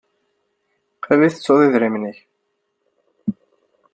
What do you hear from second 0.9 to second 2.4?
Qrib ay tettuḍ idrimen-nnek.